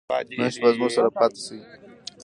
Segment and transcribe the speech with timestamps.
[0.39, 1.57] نن شپه زموږ سره پاته سئ.